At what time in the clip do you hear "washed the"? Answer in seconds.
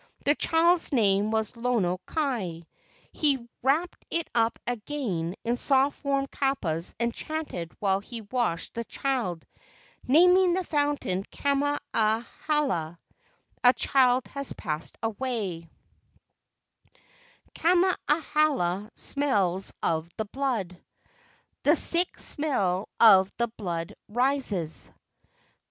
8.21-8.83